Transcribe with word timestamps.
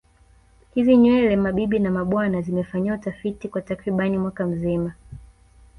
Hizi 0.73 0.97
nywele 0.97 1.35
mabibi 1.35 1.79
na 1.79 1.91
mabwana 1.91 2.41
zimefanyiwa 2.41 2.95
utafiti 2.95 3.49
kwa 3.49 3.61
takriban 3.61 4.17
mwaka 4.17 4.45
mzima 4.47 4.93